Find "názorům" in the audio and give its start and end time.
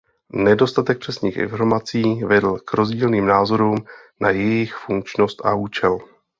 3.25-3.77